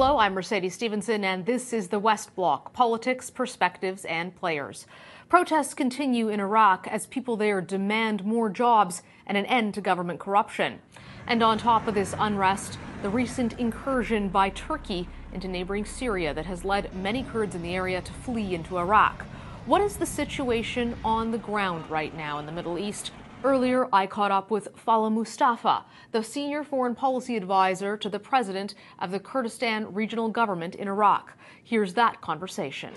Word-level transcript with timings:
Hello, 0.00 0.18
I'm 0.18 0.34
Mercedes 0.34 0.74
Stephenson, 0.74 1.24
and 1.24 1.44
this 1.44 1.72
is 1.72 1.88
the 1.88 1.98
West 1.98 2.36
Block 2.36 2.72
politics, 2.72 3.30
perspectives, 3.30 4.04
and 4.04 4.32
players. 4.36 4.86
Protests 5.28 5.74
continue 5.74 6.28
in 6.28 6.38
Iraq 6.38 6.86
as 6.86 7.08
people 7.08 7.36
there 7.36 7.60
demand 7.60 8.24
more 8.24 8.48
jobs 8.48 9.02
and 9.26 9.36
an 9.36 9.44
end 9.46 9.74
to 9.74 9.80
government 9.80 10.20
corruption. 10.20 10.78
And 11.26 11.42
on 11.42 11.58
top 11.58 11.88
of 11.88 11.96
this 11.96 12.14
unrest, 12.16 12.78
the 13.02 13.10
recent 13.10 13.54
incursion 13.54 14.28
by 14.28 14.50
Turkey 14.50 15.08
into 15.32 15.48
neighboring 15.48 15.84
Syria 15.84 16.32
that 16.32 16.46
has 16.46 16.64
led 16.64 16.94
many 16.94 17.24
Kurds 17.24 17.56
in 17.56 17.62
the 17.62 17.74
area 17.74 18.00
to 18.00 18.12
flee 18.12 18.54
into 18.54 18.78
Iraq. 18.78 19.24
What 19.66 19.80
is 19.80 19.96
the 19.96 20.06
situation 20.06 20.96
on 21.04 21.32
the 21.32 21.38
ground 21.38 21.90
right 21.90 22.16
now 22.16 22.38
in 22.38 22.46
the 22.46 22.52
Middle 22.52 22.78
East? 22.78 23.10
Earlier, 23.44 23.88
I 23.92 24.08
caught 24.08 24.32
up 24.32 24.50
with 24.50 24.68
Falah 24.74 25.12
Mustafa, 25.12 25.84
the 26.10 26.24
senior 26.24 26.64
foreign 26.64 26.96
policy 26.96 27.36
advisor 27.36 27.96
to 27.96 28.08
the 28.08 28.18
president 28.18 28.74
of 28.98 29.12
the 29.12 29.20
Kurdistan 29.20 29.94
Regional 29.94 30.28
Government 30.28 30.74
in 30.74 30.88
Iraq. 30.88 31.34
Here's 31.62 31.94
that 31.94 32.20
conversation. 32.20 32.92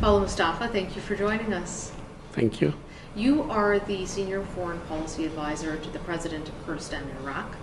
Falah 0.00 0.20
Mustafa, 0.20 0.68
thank 0.68 0.94
you 0.94 1.00
for 1.00 1.16
joining 1.16 1.54
us. 1.54 1.92
Thank 2.32 2.60
you. 2.60 2.74
You 3.16 3.44
are 3.50 3.78
the 3.78 4.04
senior 4.04 4.42
foreign 4.54 4.80
policy 4.80 5.24
advisor 5.24 5.78
to 5.78 5.90
the 5.90 6.00
president 6.00 6.46
of 6.48 6.66
Kurdistan 6.66 7.02
in 7.08 7.16
Iraq. 7.24 7.56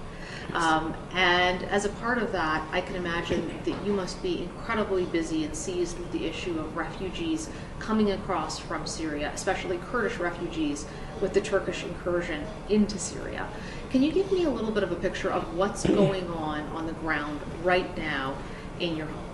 Um, 0.54 0.94
and 1.14 1.64
as 1.64 1.86
a 1.86 1.90
part 1.90 2.18
of 2.18 2.32
that, 2.32 2.68
I 2.72 2.82
can 2.82 2.96
imagine 2.96 3.60
that 3.64 3.86
you 3.86 3.94
must 3.94 4.22
be 4.22 4.44
incredibly 4.44 5.06
busy 5.06 5.46
and 5.46 5.56
seized 5.56 5.98
with 5.98 6.12
the 6.12 6.26
issue 6.26 6.60
of 6.60 6.76
refugees 6.76 7.50
coming 7.80 8.12
across 8.12 8.60
from 8.60 8.86
Syria, 8.86 9.32
especially 9.34 9.78
Kurdish 9.90 10.18
refugees 10.18 10.86
with 11.22 11.34
the 11.34 11.42
Turkish 11.42 11.84
incursion 11.84 12.44
into 12.70 12.98
Syria. 13.00 13.48
Can 13.92 14.04
you 14.04 14.12
give 14.12 14.32
me 14.32 14.44
a 14.44 14.50
little 14.50 14.72
bit 14.72 14.84
of 14.84 14.92
a 14.92 14.96
picture 14.96 15.32
of 15.32 15.56
what's 15.56 15.86
going 15.86 16.28
on 16.30 16.62
on 16.76 16.88
the 16.88 16.94
ground 16.94 17.40
right 17.64 17.96
now 17.98 18.36
in 18.80 18.98
your 18.98 19.08
home? 19.08 19.26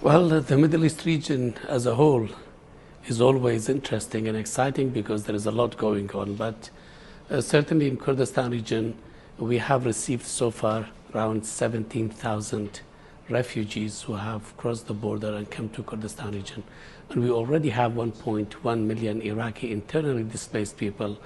Well, 0.00 0.28
the 0.40 0.58
Middle 0.58 0.84
East 0.84 1.04
region 1.04 1.56
as 1.68 1.86
a 1.86 1.94
whole 1.94 2.28
is 3.06 3.20
always 3.20 3.68
interesting 3.68 4.28
and 4.28 4.36
exciting 4.36 4.90
because 4.90 5.24
there 5.24 5.34
is 5.34 5.46
a 5.46 5.50
lot 5.50 5.76
going 5.76 6.10
on. 6.10 6.34
But 6.34 6.70
uh, 7.30 7.40
certainly 7.40 7.88
in 7.88 7.96
Kurdistan 7.96 8.50
region, 8.50 8.96
we 9.38 9.58
have 9.58 9.84
received 9.84 10.24
so 10.24 10.50
far 10.50 10.88
around 11.12 11.44
17,000 11.44 12.80
refugees 13.28 14.02
who 14.02 14.14
have 14.14 14.56
crossed 14.56 14.86
the 14.86 14.94
border 14.94 15.34
and 15.34 15.50
come 15.50 15.68
to 15.70 15.82
Kurdistan 15.82 16.32
region. 16.32 16.62
And 17.10 17.22
we 17.22 17.30
already 17.30 17.70
have 17.70 17.92
1.1 17.92 18.80
million 18.80 19.20
Iraqi 19.22 19.72
internally 19.72 20.22
displaced 20.22 20.76
people 20.76 21.18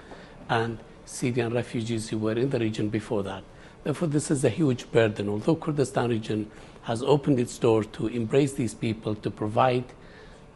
and 0.48 0.78
Syrian 1.04 1.52
refugees 1.52 2.08
who 2.08 2.18
were 2.18 2.32
in 2.32 2.50
the 2.50 2.58
region 2.58 2.88
before 2.88 3.22
that. 3.24 3.42
Therefore, 3.84 4.08
this 4.08 4.30
is 4.30 4.44
a 4.44 4.50
huge 4.50 4.90
burden. 4.90 5.28
Although 5.28 5.56
Kurdistan 5.56 6.10
region 6.10 6.50
has 6.82 7.02
opened 7.02 7.38
its 7.38 7.58
door 7.58 7.84
to 7.84 8.06
embrace 8.06 8.52
these 8.52 8.74
people, 8.74 9.14
to 9.16 9.30
provide 9.30 9.84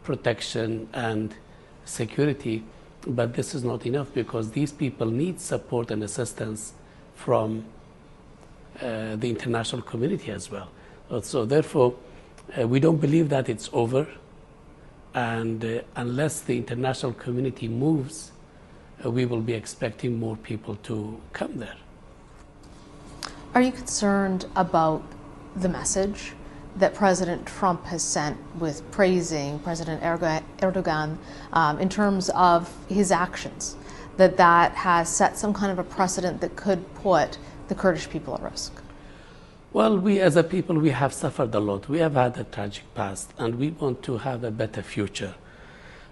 protection 0.03 0.89
and 0.93 1.35
security, 1.85 2.63
but 3.05 3.33
this 3.35 3.53
is 3.53 3.63
not 3.63 3.85
enough 3.85 4.13
because 4.13 4.51
these 4.51 4.71
people 4.71 5.07
need 5.07 5.39
support 5.39 5.91
and 5.91 6.03
assistance 6.03 6.73
from 7.15 7.65
uh, 8.81 9.15
the 9.15 9.29
international 9.29 9.81
community 9.81 10.31
as 10.31 10.49
well. 10.49 10.69
Uh, 11.09 11.21
so 11.21 11.45
therefore, 11.45 11.93
uh, 12.59 12.67
we 12.67 12.79
don't 12.79 12.99
believe 12.99 13.29
that 13.29 13.49
it's 13.49 13.69
over, 13.73 14.07
and 15.13 15.63
uh, 15.63 15.81
unless 15.95 16.41
the 16.41 16.57
international 16.57 17.13
community 17.13 17.67
moves, 17.67 18.31
uh, 19.05 19.11
we 19.11 19.25
will 19.25 19.41
be 19.41 19.53
expecting 19.53 20.19
more 20.19 20.35
people 20.37 20.75
to 20.77 21.19
come 21.33 21.57
there. 21.57 21.75
Are 23.53 23.61
you 23.61 23.71
concerned 23.71 24.45
about 24.55 25.03
the 25.55 25.69
message 25.69 26.33
that 26.77 26.95
President 26.95 27.45
Trump 27.45 27.85
has 27.85 28.01
sent 28.01 28.37
with 28.59 28.89
praising 28.89 29.59
President 29.59 30.01
Erdogan 30.01 31.17
um, 31.51 31.79
in 31.79 31.87
terms 31.87 32.29
of 32.31 32.71
his 32.89 33.11
actions? 33.11 33.75
That 34.17 34.37
that 34.37 34.73
has 34.73 35.09
set 35.09 35.37
some 35.37 35.53
kind 35.53 35.71
of 35.71 35.79
a 35.79 35.83
precedent 35.83 36.41
that 36.41 36.55
could 36.55 36.93
put 36.95 37.37
the 37.67 37.75
Kurdish 37.75 38.09
people 38.09 38.35
at 38.35 38.41
risk? 38.41 38.73
Well, 39.71 39.97
we 39.97 40.19
as 40.19 40.35
a 40.35 40.43
people, 40.43 40.77
we 40.77 40.91
have 40.91 41.13
suffered 41.13 41.55
a 41.55 41.59
lot. 41.59 41.89
We 41.89 41.97
have 41.99 42.13
had 42.13 42.37
a 42.37 42.43
tragic 42.43 42.83
past, 42.93 43.33
and 43.39 43.55
we 43.55 43.69
want 43.71 44.03
to 44.03 44.17
have 44.19 44.43
a 44.43 44.51
better 44.51 44.83
future. 44.83 45.33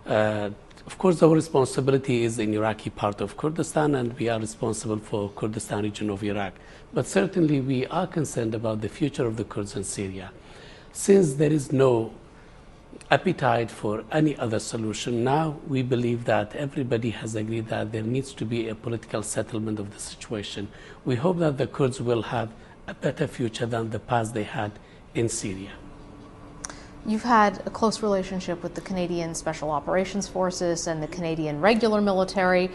Uh, 0.05 0.49
of 0.87 0.97
course, 0.97 1.21
our 1.21 1.29
responsibility 1.29 2.23
is 2.23 2.39
in 2.39 2.55
Iraqi 2.55 2.89
part 2.89 3.21
of 3.21 3.37
Kurdistan, 3.37 3.93
and 3.93 4.17
we 4.17 4.29
are 4.29 4.39
responsible 4.39 4.97
for 4.97 5.29
Kurdistan 5.29 5.83
region 5.83 6.09
of 6.09 6.23
Iraq. 6.23 6.53
But 6.91 7.05
certainly, 7.05 7.61
we 7.61 7.85
are 7.85 8.07
concerned 8.07 8.55
about 8.55 8.81
the 8.81 8.89
future 8.89 9.27
of 9.27 9.37
the 9.37 9.43
Kurds 9.43 9.75
in 9.75 9.83
Syria. 9.83 10.31
Since 10.91 11.35
there 11.35 11.53
is 11.53 11.71
no 11.71 12.13
appetite 13.09 13.69
for 13.69 14.03
any 14.11 14.37
other 14.37 14.59
solution. 14.59 15.23
Now 15.23 15.59
we 15.67 15.81
believe 15.81 16.25
that 16.25 16.55
everybody 16.55 17.09
has 17.11 17.35
agreed 17.35 17.67
that 17.67 17.91
there 17.91 18.03
needs 18.03 18.33
to 18.33 18.45
be 18.45 18.69
a 18.69 18.75
political 18.75 19.23
settlement 19.23 19.79
of 19.79 19.93
the 19.93 19.99
situation. 19.99 20.69
We 21.05 21.15
hope 21.15 21.39
that 21.39 21.57
the 21.57 21.67
Kurds 21.67 22.01
will 22.01 22.23
have 22.23 22.49
a 22.87 22.93
better 22.93 23.27
future 23.27 23.65
than 23.65 23.89
the 23.89 23.99
past 23.99 24.33
they 24.33 24.43
had 24.43 24.71
in 25.13 25.29
Syria. 25.29 25.71
You've 27.05 27.23
had 27.23 27.63
a 27.65 27.69
close 27.69 28.03
relationship 28.03 28.61
with 28.61 28.75
the 28.75 28.81
Canadian 28.81 29.33
Special 29.33 29.71
Operations 29.71 30.27
Forces 30.27 30.87
and 30.87 31.01
the 31.01 31.07
Canadian 31.07 31.59
regular 31.59 31.99
military. 31.99 32.69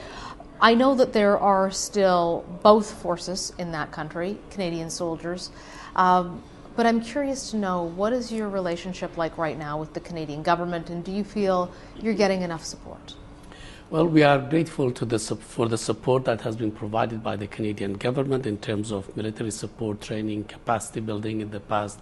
I 0.60 0.75
know 0.75 0.94
that 0.97 1.12
there 1.12 1.38
are 1.38 1.71
still 1.71 2.44
both 2.62 2.91
forces 3.03 3.53
in 3.59 3.72
that 3.72 3.93
country, 3.93 4.38
Canadian 4.50 4.91
soldiers. 4.91 5.50
Um, 5.94 6.43
but 6.76 6.84
I'm 6.84 7.00
curious 7.00 7.50
to 7.50 7.56
know 7.56 7.82
what 7.82 8.12
is 8.12 8.31
your 8.31 8.48
relationship 8.50 9.16
like 9.16 9.38
right 9.38 9.59
now 9.59 9.81
with 9.81 9.94
the 9.94 10.00
Canadian 10.00 10.42
government, 10.42 10.91
and 10.91 11.03
do 11.03 11.10
you 11.10 11.25
feel 11.25 11.72
you're 12.00 12.14
getting 12.14 12.42
enough 12.42 12.64
support? 12.64 13.14
Well, 13.88 14.06
we 14.06 14.25
are 14.25 14.38
grateful 14.38 14.91
the, 14.91 15.19
for 15.19 15.69
the 15.69 15.78
support 15.78 16.25
that 16.25 16.41
has 16.41 16.56
been 16.56 16.72
provided 16.72 17.22
by 17.22 17.36
the 17.36 17.47
Canadian 17.47 17.94
government 17.94 18.44
in 18.44 18.59
terms 18.59 18.91
of 18.91 19.16
military 19.16 19.53
support, 19.53 20.00
training, 20.00 20.44
capacity 20.44 21.00
building 21.00 21.41
in 21.41 21.50
the 21.50 21.60
past 21.60 22.00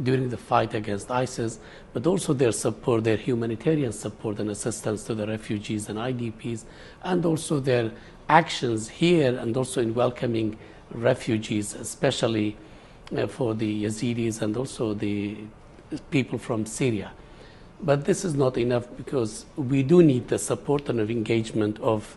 during 0.00 0.28
the 0.28 0.36
fight 0.36 0.74
against 0.74 1.10
ISIS, 1.10 1.58
but 1.92 2.06
also 2.06 2.32
their 2.32 2.52
support, 2.52 3.04
their 3.04 3.16
humanitarian 3.16 3.92
support 3.92 4.38
and 4.38 4.48
assistance 4.48 5.02
to 5.04 5.14
the 5.14 5.26
refugees 5.26 5.88
and 5.88 5.98
IDPs, 5.98 6.64
and 7.02 7.26
also 7.26 7.58
their 7.58 7.90
actions 8.28 8.88
here 8.88 9.36
and 9.36 9.56
also 9.56 9.82
in 9.82 9.92
welcoming 9.92 10.56
refugees, 10.92 11.74
especially 11.74 12.56
Uh, 13.12 13.26
for 13.26 13.52
the 13.52 13.84
Yazidis 13.84 14.40
and 14.40 14.56
also 14.56 14.94
the 14.94 15.36
people 16.10 16.38
from 16.38 16.64
Syria. 16.64 17.12
But 17.82 18.06
this 18.06 18.24
is 18.24 18.34
not 18.34 18.56
enough 18.56 18.86
because 18.96 19.44
we 19.56 19.82
do 19.82 20.02
need 20.02 20.28
the 20.28 20.38
support 20.38 20.88
and 20.88 20.98
engagement 20.98 21.78
of 21.80 22.16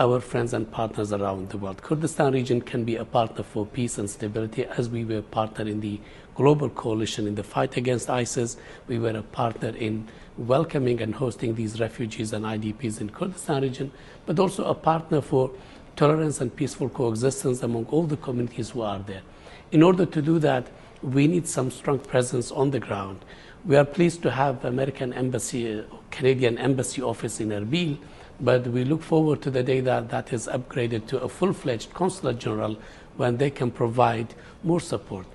our 0.00 0.18
friends 0.18 0.52
and 0.52 0.68
partners 0.72 1.12
around 1.12 1.50
the 1.50 1.58
world. 1.58 1.80
Kurdistan 1.82 2.32
region 2.32 2.60
can 2.60 2.82
be 2.82 2.96
a 2.96 3.04
partner 3.04 3.44
for 3.44 3.64
peace 3.64 3.96
and 3.96 4.10
stability 4.10 4.64
as 4.64 4.88
we 4.88 5.04
were 5.04 5.18
a 5.18 5.22
partner 5.22 5.68
in 5.68 5.80
the 5.80 6.00
global 6.34 6.68
coalition 6.68 7.28
in 7.28 7.36
the 7.36 7.44
fight 7.44 7.76
against 7.76 8.10
ISIS. 8.10 8.56
We 8.88 8.98
were 8.98 9.16
a 9.16 9.22
partner 9.22 9.68
in 9.68 10.08
welcoming 10.36 11.00
and 11.00 11.14
hosting 11.14 11.54
these 11.54 11.78
refugees 11.78 12.32
and 12.32 12.44
IDPs 12.44 13.00
in 13.00 13.10
Kurdistan 13.10 13.62
region, 13.62 13.92
but 14.26 14.40
also 14.40 14.64
a 14.64 14.74
partner 14.74 15.20
for 15.20 15.52
tolerance 15.94 16.40
and 16.40 16.54
peaceful 16.54 16.88
coexistence 16.88 17.62
among 17.62 17.86
all 17.86 18.02
the 18.02 18.16
communities 18.16 18.70
who 18.70 18.82
are 18.82 18.98
there. 18.98 19.22
In 19.74 19.82
order 19.82 20.06
to 20.06 20.22
do 20.22 20.38
that, 20.38 20.68
we 21.02 21.26
need 21.26 21.48
some 21.48 21.68
strong 21.68 21.98
presence 21.98 22.52
on 22.52 22.70
the 22.70 22.78
ground. 22.78 23.24
We 23.64 23.74
are 23.74 23.84
pleased 23.84 24.22
to 24.22 24.30
have 24.30 24.64
American 24.64 25.12
Embassy, 25.12 25.84
Canadian 26.12 26.58
Embassy 26.58 27.02
office 27.02 27.40
in 27.40 27.48
Erbil, 27.48 27.98
but 28.38 28.68
we 28.68 28.84
look 28.84 29.02
forward 29.02 29.42
to 29.42 29.50
the 29.50 29.64
day 29.64 29.80
that 29.80 30.10
that 30.10 30.32
is 30.32 30.46
upgraded 30.46 31.08
to 31.08 31.20
a 31.20 31.28
full-fledged 31.28 31.92
consulate 31.92 32.38
general 32.38 32.78
when 33.16 33.38
they 33.38 33.50
can 33.50 33.72
provide 33.72 34.32
more 34.62 34.78
support. 34.78 35.26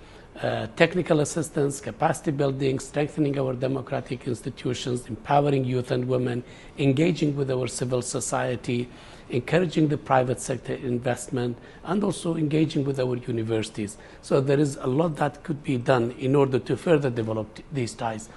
Uh, 0.41 0.67
technical 0.77 1.19
assistance, 1.19 1.81
capacity 1.81 2.31
building, 2.31 2.79
strengthening 2.79 3.37
our 3.37 3.53
democratic 3.53 4.25
institutions, 4.25 5.05
empowering 5.07 5.65
youth 5.65 5.91
and 5.91 6.07
women, 6.07 6.41
engaging 6.77 7.35
with 7.35 7.51
our 7.51 7.67
civil 7.67 8.01
society, 8.01 8.87
encouraging 9.31 9.89
the 9.89 9.97
private 9.97 10.39
sector 10.39 10.75
investment, 10.75 11.57
and 11.83 12.05
also 12.05 12.37
engaging 12.37 12.85
with 12.85 13.01
our 13.01 13.17
universities. 13.17 13.97
So 14.21 14.39
there 14.39 14.61
is 14.61 14.77
a 14.77 14.87
lot 14.87 15.17
that 15.17 15.43
could 15.43 15.61
be 15.61 15.75
done 15.75 16.11
in 16.11 16.37
order 16.37 16.57
to 16.57 16.77
further 16.77 17.09
develop 17.09 17.59
these 17.73 17.93
ties. 17.93 18.29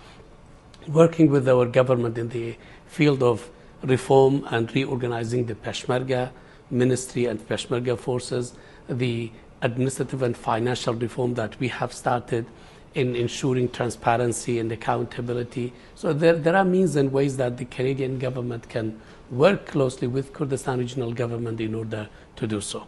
Working 0.88 1.30
with 1.30 1.48
our 1.48 1.66
government 1.66 2.18
in 2.18 2.30
the 2.30 2.56
field 2.88 3.22
of 3.22 3.48
reform 3.84 4.44
and 4.50 4.74
reorganizing 4.74 5.46
the 5.46 5.54
Peshmerga 5.54 6.32
ministry 6.68 7.26
and 7.26 7.38
Peshmerga 7.48 7.96
forces, 7.96 8.54
the 8.88 9.30
administrative 9.62 10.22
and 10.22 10.36
financial 10.36 10.94
reform 10.94 11.34
that 11.34 11.58
we 11.58 11.68
have 11.68 11.92
started 11.92 12.46
in 12.94 13.16
ensuring 13.16 13.70
transparency 13.70 14.58
and 14.58 14.70
accountability. 14.70 15.72
So 15.94 16.12
there, 16.12 16.34
there 16.34 16.56
are 16.56 16.64
means 16.64 16.96
and 16.96 17.10
ways 17.10 17.36
that 17.38 17.56
the 17.56 17.64
Canadian 17.64 18.18
government 18.18 18.68
can 18.68 19.00
work 19.30 19.66
closely 19.66 20.08
with 20.08 20.32
Kurdistan 20.32 20.78
regional 20.78 21.12
government 21.12 21.60
in 21.60 21.74
order 21.74 22.08
to 22.36 22.46
do 22.46 22.60
so. 22.60 22.86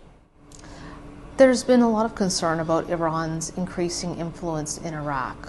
There's 1.36 1.64
been 1.64 1.80
a 1.80 1.90
lot 1.90 2.04
of 2.04 2.14
concern 2.14 2.60
about 2.60 2.90
Iran's 2.90 3.50
increasing 3.56 4.18
influence 4.18 4.78
in 4.78 4.94
Iraq. 4.94 5.48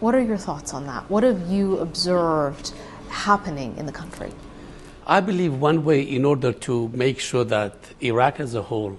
What 0.00 0.14
are 0.14 0.20
your 0.20 0.36
thoughts 0.36 0.74
on 0.74 0.86
that? 0.86 1.08
What 1.08 1.22
have 1.22 1.48
you 1.48 1.78
observed 1.78 2.74
happening 3.08 3.76
in 3.78 3.86
the 3.86 3.92
country? 3.92 4.32
I 5.06 5.20
believe 5.20 5.54
one 5.54 5.84
way 5.84 6.02
in 6.02 6.24
order 6.24 6.52
to 6.52 6.88
make 6.88 7.18
sure 7.18 7.44
that 7.44 7.76
Iraq 8.00 8.40
as 8.40 8.54
a 8.54 8.62
whole 8.62 8.98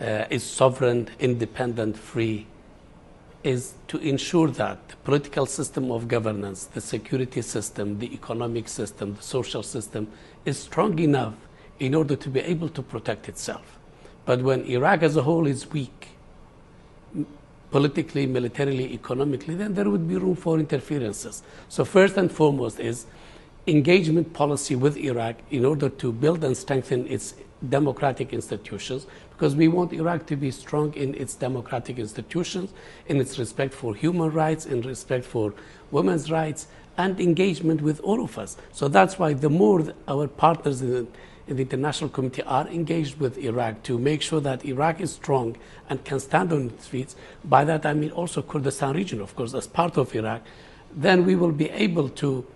uh, 0.00 0.24
is 0.30 0.42
sovereign, 0.42 1.08
independent, 1.18 1.96
free, 1.96 2.46
is 3.42 3.74
to 3.88 3.98
ensure 3.98 4.48
that 4.48 4.88
the 4.88 4.96
political 4.96 5.46
system 5.46 5.92
of 5.92 6.08
governance, 6.08 6.64
the 6.64 6.80
security 6.80 7.42
system, 7.42 7.98
the 7.98 8.12
economic 8.14 8.68
system, 8.68 9.14
the 9.14 9.22
social 9.22 9.62
system 9.62 10.08
is 10.44 10.58
strong 10.58 10.98
enough 10.98 11.34
in 11.78 11.94
order 11.94 12.16
to 12.16 12.28
be 12.30 12.40
able 12.40 12.68
to 12.70 12.82
protect 12.82 13.28
itself. 13.28 13.78
But 14.24 14.40
when 14.42 14.64
Iraq 14.64 15.02
as 15.02 15.16
a 15.16 15.22
whole 15.22 15.46
is 15.46 15.70
weak, 15.70 16.08
politically, 17.70 18.26
militarily, 18.26 18.94
economically, 18.94 19.54
then 19.56 19.74
there 19.74 19.90
would 19.90 20.08
be 20.08 20.16
room 20.16 20.36
for 20.36 20.58
interferences. 20.58 21.42
So 21.68 21.84
first 21.84 22.16
and 22.16 22.30
foremost 22.30 22.80
is 22.80 23.06
engagement 23.66 24.32
policy 24.32 24.76
with 24.76 24.96
Iraq 24.96 25.36
in 25.50 25.64
order 25.64 25.88
to 25.88 26.12
build 26.12 26.44
and 26.44 26.56
strengthen 26.56 27.06
its 27.06 27.34
democratic 27.68 28.32
institutions 28.32 29.06
because 29.30 29.56
we 29.56 29.68
want 29.68 29.92
Iraq 29.92 30.26
to 30.26 30.36
be 30.36 30.50
strong 30.50 30.92
in 30.94 31.14
its 31.14 31.34
democratic 31.34 31.98
institutions, 31.98 32.72
in 33.06 33.20
its 33.20 33.38
respect 33.38 33.74
for 33.74 33.94
human 33.94 34.30
rights, 34.30 34.66
in 34.66 34.82
respect 34.82 35.24
for 35.24 35.54
women's 35.90 36.30
rights, 36.30 36.68
and 36.96 37.18
engagement 37.20 37.80
with 37.80 38.00
all 38.00 38.22
of 38.22 38.38
us. 38.38 38.56
So 38.72 38.86
that's 38.86 39.18
why 39.18 39.32
the 39.32 39.50
more 39.50 39.92
our 40.06 40.28
partners 40.28 40.82
in 40.82 40.90
the, 40.90 41.06
in 41.48 41.56
the 41.56 41.62
international 41.62 42.10
community 42.10 42.42
are 42.42 42.68
engaged 42.68 43.18
with 43.18 43.36
Iraq 43.38 43.82
to 43.84 43.98
make 43.98 44.22
sure 44.22 44.40
that 44.40 44.64
Iraq 44.64 45.00
is 45.00 45.12
strong 45.12 45.56
and 45.88 46.04
can 46.04 46.20
stand 46.20 46.52
on 46.52 46.68
its 46.68 46.86
feet, 46.86 47.14
by 47.44 47.64
that 47.64 47.84
I 47.84 47.94
mean 47.94 48.12
also 48.12 48.40
Kurdistan 48.42 48.94
region, 48.94 49.20
of 49.20 49.34
course, 49.34 49.54
as 49.54 49.66
part 49.66 49.96
of 49.96 50.14
Iraq, 50.14 50.42
then 50.94 51.24
we 51.24 51.34
will 51.34 51.50
be 51.50 51.70
able 51.70 52.08
to 52.10 52.46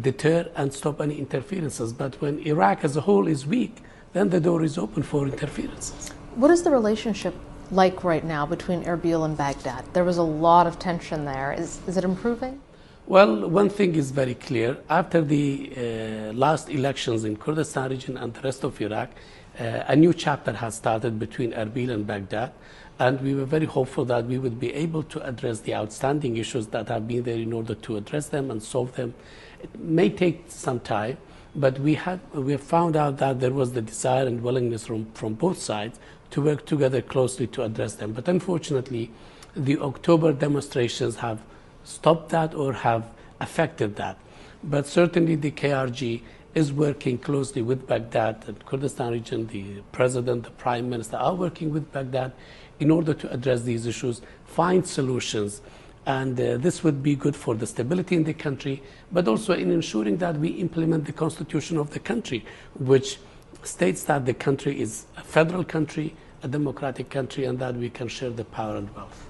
deter 0.00 0.50
and 0.56 0.72
stop 0.72 1.00
any 1.00 1.18
interferences. 1.18 1.92
But 1.92 2.20
when 2.20 2.38
Iraq 2.40 2.84
as 2.84 2.96
a 2.96 3.00
whole 3.00 3.26
is 3.26 3.46
weak, 3.46 3.82
then 4.12 4.30
the 4.30 4.40
door 4.40 4.62
is 4.62 4.78
open 4.78 5.02
for 5.02 5.26
interferences. 5.26 6.10
What 6.34 6.50
is 6.50 6.62
the 6.62 6.70
relationship 6.70 7.34
like 7.70 8.04
right 8.04 8.24
now 8.24 8.46
between 8.46 8.84
Erbil 8.84 9.24
and 9.24 9.36
Baghdad? 9.36 9.84
There 9.92 10.04
was 10.04 10.18
a 10.18 10.22
lot 10.22 10.66
of 10.66 10.78
tension 10.78 11.24
there. 11.24 11.52
Is, 11.52 11.80
is 11.86 11.96
it 11.96 12.04
improving? 12.04 12.60
Well, 13.06 13.48
one 13.48 13.70
thing 13.70 13.94
is 13.94 14.10
very 14.10 14.34
clear. 14.34 14.76
After 14.90 15.22
the 15.22 15.72
uh, 15.74 16.32
last 16.34 16.68
elections 16.68 17.24
in 17.24 17.36
Kurdistan 17.36 17.90
region 17.90 18.18
and 18.18 18.34
the 18.34 18.40
rest 18.42 18.64
of 18.64 18.78
Iraq, 18.80 19.10
uh, 19.58 19.84
a 19.86 19.96
new 19.96 20.12
chapter 20.12 20.52
has 20.52 20.74
started 20.74 21.18
between 21.18 21.52
Erbil 21.52 21.90
and 21.90 22.06
Baghdad. 22.06 22.52
And 22.98 23.20
we 23.20 23.34
were 23.34 23.44
very 23.44 23.66
hopeful 23.66 24.04
that 24.06 24.26
we 24.26 24.38
would 24.38 24.58
be 24.58 24.74
able 24.74 25.04
to 25.04 25.26
address 25.26 25.60
the 25.60 25.74
outstanding 25.74 26.36
issues 26.36 26.66
that 26.68 26.88
have 26.88 27.06
been 27.06 27.22
there 27.22 27.38
in 27.38 27.52
order 27.52 27.74
to 27.74 27.96
address 27.96 28.28
them 28.28 28.50
and 28.50 28.62
solve 28.62 28.94
them. 28.96 29.14
It 29.60 29.78
may 29.78 30.10
take 30.10 30.44
some 30.48 30.80
time, 30.80 31.18
but 31.54 31.78
we 31.78 31.94
have, 31.94 32.20
we 32.34 32.52
have 32.52 32.62
found 32.62 32.96
out 32.96 33.18
that 33.18 33.40
there 33.40 33.52
was 33.52 33.72
the 33.72 33.82
desire 33.82 34.26
and 34.26 34.42
willingness 34.42 34.86
from, 34.86 35.06
from 35.12 35.34
both 35.34 35.58
sides 35.58 35.98
to 36.30 36.42
work 36.42 36.66
together 36.66 37.00
closely 37.00 37.46
to 37.48 37.62
address 37.62 37.94
them. 37.94 38.12
But 38.12 38.28
unfortunately, 38.28 39.10
the 39.56 39.78
October 39.78 40.32
demonstrations 40.32 41.16
have 41.16 41.40
stopped 41.84 42.28
that 42.30 42.54
or 42.54 42.72
have 42.72 43.06
affected 43.40 43.96
that. 43.96 44.18
But 44.62 44.86
certainly 44.86 45.36
the 45.36 45.50
KRG 45.50 46.22
is 46.54 46.72
working 46.72 47.18
closely 47.18 47.62
with 47.62 47.86
Baghdad 47.86 48.44
and 48.46 48.64
Kurdistan 48.66 49.12
region. 49.12 49.46
The 49.46 49.82
president, 49.92 50.44
the 50.44 50.50
prime 50.50 50.90
minister 50.90 51.16
are 51.16 51.34
working 51.34 51.72
with 51.72 51.92
Baghdad 51.92 52.32
in 52.80 52.90
order 52.90 53.14
to 53.14 53.32
address 53.32 53.62
these 53.62 53.86
issues, 53.86 54.22
find 54.44 54.86
solutions. 54.86 55.60
And 56.08 56.40
uh, 56.40 56.56
this 56.56 56.82
would 56.82 57.02
be 57.02 57.14
good 57.14 57.36
for 57.36 57.54
the 57.54 57.66
stability 57.66 58.16
in 58.16 58.24
the 58.24 58.32
country, 58.32 58.82
but 59.12 59.28
also 59.28 59.52
in 59.52 59.70
ensuring 59.70 60.16
that 60.16 60.38
we 60.38 60.48
implement 60.48 61.04
the 61.04 61.12
constitution 61.12 61.76
of 61.76 61.90
the 61.90 61.98
country, 61.98 62.46
which 62.78 63.18
states 63.62 64.04
that 64.04 64.24
the 64.24 64.32
country 64.32 64.80
is 64.80 65.04
a 65.18 65.22
federal 65.22 65.64
country, 65.64 66.16
a 66.42 66.48
democratic 66.48 67.10
country, 67.10 67.44
and 67.44 67.58
that 67.58 67.74
we 67.74 67.90
can 67.90 68.08
share 68.08 68.30
the 68.30 68.44
power 68.44 68.76
and 68.76 68.88
wealth. 68.96 69.26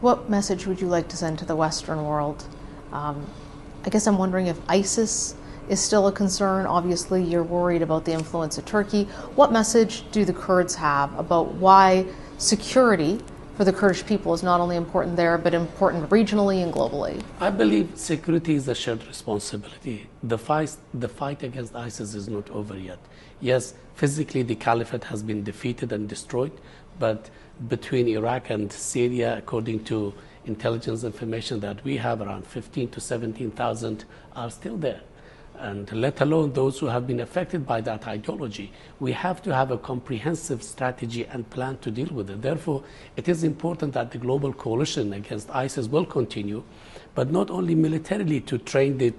What 0.00 0.30
message 0.30 0.68
would 0.68 0.80
you 0.80 0.86
like 0.86 1.08
to 1.08 1.16
send 1.16 1.40
to 1.40 1.44
the 1.44 1.56
Western 1.56 2.04
world? 2.04 2.44
Um, 2.92 3.28
I 3.84 3.88
guess 3.88 4.06
I'm 4.06 4.18
wondering 4.18 4.46
if 4.46 4.60
ISIS 4.68 5.34
is 5.68 5.80
still 5.80 6.06
a 6.06 6.12
concern. 6.12 6.66
Obviously, 6.66 7.24
you're 7.24 7.42
worried 7.42 7.82
about 7.82 8.04
the 8.04 8.12
influence 8.12 8.56
of 8.56 8.66
Turkey. 8.66 9.04
What 9.34 9.50
message 9.50 10.08
do 10.12 10.24
the 10.24 10.32
Kurds 10.32 10.76
have 10.76 11.18
about 11.18 11.54
why 11.54 12.06
security 12.38 13.18
for 13.56 13.64
the 13.64 13.72
Kurdish 13.72 14.04
people 14.04 14.34
is 14.34 14.42
not 14.42 14.60
only 14.60 14.76
important 14.76 15.16
there, 15.16 15.38
but 15.38 15.54
important 15.54 16.10
regionally 16.10 16.62
and 16.62 16.72
globally? 16.72 17.22
I 17.40 17.48
believe 17.48 17.90
security 17.94 18.54
is 18.54 18.68
a 18.68 18.74
shared 18.74 19.06
responsibility. 19.06 20.08
The 20.22 20.36
fight, 20.36 20.76
the 20.92 21.08
fight 21.08 21.42
against 21.42 21.74
ISIS 21.74 22.14
is 22.14 22.28
not 22.28 22.50
over 22.50 22.76
yet. 22.76 22.98
Yes, 23.40 23.72
physically 23.94 24.42
the 24.42 24.56
caliphate 24.56 25.04
has 25.04 25.22
been 25.22 25.42
defeated 25.42 25.90
and 25.92 26.06
destroyed, 26.06 26.52
but 26.98 27.30
between 27.68 28.08
Iraq 28.08 28.50
and 28.50 28.70
Syria, 28.70 29.38
according 29.38 29.84
to 29.84 30.12
intelligence 30.44 31.02
information 31.02 31.60
that 31.60 31.82
we 31.82 31.96
have, 31.96 32.20
around 32.20 32.46
15 32.46 32.90
to 32.90 33.00
17,000 33.00 34.04
are 34.34 34.50
still 34.50 34.76
there 34.76 35.00
and 35.60 35.90
let 35.92 36.20
alone 36.20 36.52
those 36.52 36.78
who 36.78 36.86
have 36.86 37.06
been 37.06 37.20
affected 37.20 37.66
by 37.66 37.80
that 37.82 38.06
ideology. 38.06 38.72
We 39.00 39.12
have 39.12 39.42
to 39.42 39.54
have 39.54 39.70
a 39.70 39.78
comprehensive 39.78 40.62
strategy 40.62 41.24
and 41.24 41.48
plan 41.50 41.78
to 41.78 41.90
deal 41.90 42.08
with 42.08 42.30
it. 42.30 42.42
Therefore, 42.42 42.82
it 43.16 43.28
is 43.28 43.44
important 43.44 43.94
that 43.94 44.10
the 44.10 44.18
global 44.18 44.52
coalition 44.52 45.12
against 45.12 45.50
ISIS 45.50 45.88
will 45.88 46.06
continue, 46.06 46.62
but 47.14 47.30
not 47.30 47.50
only 47.50 47.74
militarily 47.74 48.40
to 48.42 48.58
train 48.58 48.98
the 48.98 49.12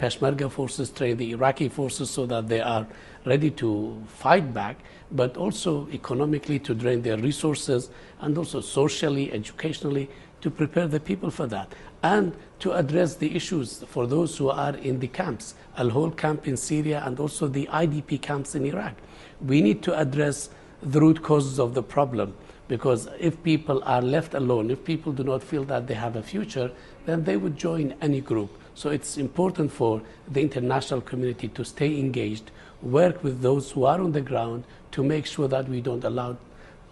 Peshmerga 0.00 0.50
forces, 0.50 0.90
train 0.90 1.16
the 1.16 1.30
Iraqi 1.30 1.68
forces 1.68 2.10
so 2.10 2.26
that 2.26 2.48
they 2.48 2.60
are 2.60 2.86
ready 3.24 3.50
to 3.52 4.02
fight 4.06 4.52
back, 4.52 4.78
but 5.12 5.36
also 5.36 5.88
economically 5.92 6.58
to 6.58 6.74
drain 6.74 7.02
their 7.02 7.16
resources 7.16 7.90
and 8.20 8.36
also 8.36 8.60
socially, 8.60 9.32
educationally 9.32 10.10
to 10.44 10.50
prepare 10.50 10.86
the 10.86 11.00
people 11.00 11.30
for 11.30 11.46
that 11.46 11.74
and 12.02 12.34
to 12.58 12.72
address 12.72 13.14
the 13.14 13.34
issues 13.34 13.82
for 13.88 14.06
those 14.06 14.36
who 14.36 14.50
are 14.50 14.76
in 14.76 15.00
the 15.00 15.08
camps, 15.08 15.54
Al 15.78 15.88
Hol 15.88 16.10
camp 16.10 16.46
in 16.46 16.54
Syria 16.54 17.02
and 17.06 17.18
also 17.18 17.48
the 17.48 17.66
IDP 17.72 18.20
camps 18.20 18.54
in 18.54 18.66
Iraq. 18.66 18.92
We 19.40 19.62
need 19.62 19.82
to 19.84 19.98
address 19.98 20.50
the 20.82 21.00
root 21.00 21.22
causes 21.22 21.58
of 21.58 21.72
the 21.72 21.82
problem 21.82 22.36
because 22.68 23.08
if 23.18 23.42
people 23.42 23.82
are 23.84 24.02
left 24.02 24.34
alone, 24.34 24.70
if 24.70 24.84
people 24.84 25.12
do 25.12 25.24
not 25.24 25.42
feel 25.42 25.64
that 25.64 25.86
they 25.86 25.94
have 25.94 26.14
a 26.14 26.22
future, 26.22 26.70
then 27.06 27.24
they 27.24 27.38
would 27.38 27.56
join 27.56 27.94
any 28.02 28.20
group. 28.20 28.50
So 28.74 28.90
it's 28.90 29.16
important 29.16 29.72
for 29.72 30.02
the 30.30 30.42
international 30.42 31.00
community 31.00 31.48
to 31.48 31.64
stay 31.64 31.98
engaged, 31.98 32.50
work 32.82 33.24
with 33.24 33.40
those 33.40 33.70
who 33.70 33.86
are 33.86 33.98
on 33.98 34.12
the 34.12 34.20
ground 34.20 34.64
to 34.90 35.02
make 35.02 35.24
sure 35.24 35.48
that 35.48 35.70
we 35.70 35.80
don't 35.80 36.04
allow 36.04 36.36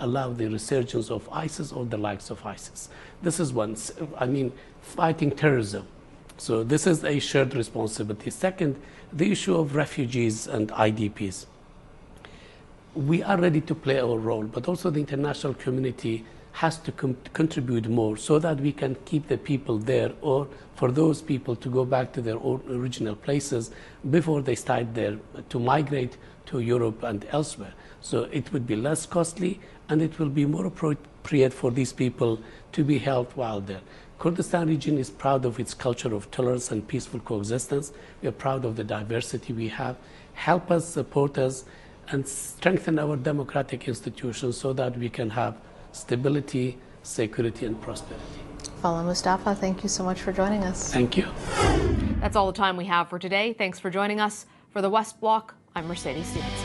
allow 0.02 0.32
the 0.32 0.49
resurgence 0.49 1.11
of 1.11 1.28
ISIS 1.32 1.73
or 1.73 1.85
the 1.85 1.97
likes 1.97 2.30
of 2.30 2.44
ISIS. 2.44 2.88
This 3.23 3.40
is 3.40 3.52
one, 3.52 3.76
I 4.18 4.26
mean, 4.26 4.52
fighting 4.80 5.30
terrorism. 5.30 5.87
So 6.37 6.64
this 6.64 6.87
is 6.87 7.04
a 7.04 7.18
shared 7.18 7.54
responsibility. 7.54 8.30
Second, 8.30 8.80
the 9.12 9.30
issue 9.30 9.56
of 9.56 9.75
refugees 9.75 10.47
and 10.47 10.71
IDPs. 10.71 11.47
We 12.94 13.23
are 13.23 13.38
ready 13.38 13.61
to 13.62 13.75
play 13.75 14.00
our 14.00 14.18
role, 14.18 14.44
but 14.44 14.68
also 14.68 14.90
the 14.90 15.00
international 15.00 15.54
community 15.54 16.25
has 16.52 16.78
to 16.78 16.92
contribute 16.92 17.88
more 17.88 18.16
so 18.16 18.38
that 18.38 18.61
we 18.61 18.73
can 18.73 18.94
keep 19.04 19.26
the 19.28 19.38
people 19.38 19.78
there 19.78 20.12
or 20.21 20.47
for 20.75 20.90
those 20.90 21.23
people 21.23 21.56
to 21.56 21.68
go 21.68 21.85
back 21.85 22.12
to 22.12 22.21
their 22.21 22.37
original 22.37 23.16
places 23.16 23.71
before 24.11 24.42
they 24.42 24.54
start 24.54 24.94
there 24.94 25.18
to 25.49 25.59
migrate 25.59 26.16
to 26.47 26.61
Europe 26.61 27.02
and 27.02 27.26
elsewhere. 27.30 27.73
So 28.00 28.25
it 28.32 28.52
would 28.52 28.66
be 28.66 28.76
less 28.76 29.06
costly 29.06 29.61
and 29.88 30.02
it 30.02 30.18
will 30.18 30.28
be 30.28 30.44
more 30.44 30.66
appropriate 30.66 31.52
for 31.52 31.71
these 31.71 31.92
people 31.92 32.40
to 32.73 32.85
be 32.85 32.99
held 32.99 33.32
while 33.35 33.61
there. 33.61 33.80
Kurdistan 34.18 34.68
region 34.68 34.99
is 34.99 35.11
proud 35.11 35.44
of 35.44 35.59
its 35.59 35.75
culture 35.75 36.14
of 36.14 36.30
tolerance 36.30 36.71
and 36.71 36.87
peaceful 36.87 37.21
coexistence. 37.21 37.92
We 38.21 38.28
are 38.28 38.32
proud 38.32 38.64
of 38.64 38.76
the 38.76 38.85
diversity 38.85 39.52
we 39.52 39.68
have. 39.68 39.97
Help 40.35 40.71
us, 40.71 40.87
support 40.87 41.38
us, 41.38 41.64
and 42.09 42.26
strengthen 42.26 42.99
our 42.99 43.16
democratic 43.16 43.88
institutions 43.88 44.56
so 44.56 44.73
that 44.75 44.97
we 44.97 45.09
can 45.09 45.30
have 45.30 45.56
stability, 45.93 46.79
security, 47.03 47.67
and 47.67 47.81
prosperity. 47.81 48.41
Falah 48.83 49.05
Mustafa, 49.05 49.55
thank 49.55 49.83
you 49.83 49.89
so 49.89 50.03
much 50.03 50.21
for 50.21 50.33
joining 50.33 50.65
us. 50.65 50.93
Thank 50.93 51.17
you. 51.17 51.27
That's 52.21 52.37
all 52.37 52.47
the 52.47 52.57
time 52.57 52.77
we 52.77 52.87
have 52.87 53.09
for 53.09 53.19
today. 53.19 53.53
Thanks 53.53 53.79
for 53.79 53.91
joining 53.91 54.21
us. 54.21 54.47
For 54.71 54.83
the 54.83 54.91
West 54.91 55.21
Block, 55.21 55.55
I'm 55.77 55.87
Mercedes 55.87 56.27
Stevens. 56.27 56.62